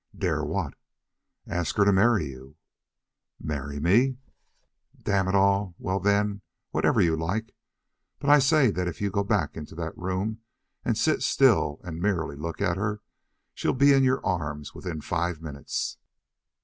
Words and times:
"Dare 0.17 0.43
what?" 0.43 0.73
"Ask 1.45 1.75
her 1.75 1.85
to 1.85 1.93
marry 1.93 2.25
you." 2.25 2.55
"Marry 3.39 3.79
me?" 3.79 4.17
"Damn 4.99 5.27
it 5.27 5.35
all 5.35 5.75
well, 5.77 5.99
then 5.99 6.41
whatever 6.71 7.01
you 7.01 7.15
like. 7.15 7.53
But 8.17 8.31
I 8.31 8.39
say 8.39 8.71
that 8.71 8.87
if 8.87 8.99
you 8.99 9.11
go 9.11 9.23
back 9.23 9.55
into 9.55 9.75
that 9.75 9.95
room 9.95 10.39
and 10.83 10.97
sit 10.97 11.21
still 11.21 11.79
and 11.83 12.01
merely 12.01 12.35
look 12.35 12.61
at 12.61 12.77
her, 12.77 13.01
she'll 13.53 13.73
be 13.73 13.93
in 13.93 14.01
your 14.03 14.25
arms 14.25 14.73
within 14.73 15.01
five 15.01 15.39
minutes." 15.39 15.99